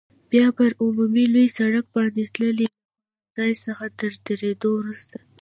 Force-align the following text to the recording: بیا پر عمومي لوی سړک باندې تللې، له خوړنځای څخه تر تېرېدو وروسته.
بیا 0.31 0.47
پر 0.57 0.71
عمومي 0.83 1.25
لوی 1.33 1.47
سړک 1.57 1.85
باندې 1.95 2.23
تللې، 2.35 2.67
له 2.73 2.75
خوړنځای 2.75 3.53
څخه 3.65 3.85
تر 3.99 4.11
تېرېدو 4.25 4.69
وروسته. 4.75 5.17